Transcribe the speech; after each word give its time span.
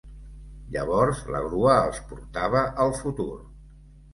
Llavors, 0.75 1.21
la 1.35 1.43
grua 1.49 1.75
els 1.83 2.01
portava 2.13 2.65
al 2.87 2.99
futur. 3.03 3.31